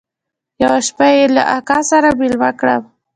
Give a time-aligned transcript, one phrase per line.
[0.61, 2.83] يوه شپه يې له اکا سره ميلمه کړم.